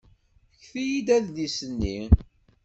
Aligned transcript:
Fket-iyi-d 0.57 1.07
adlis-nni. 1.17 1.97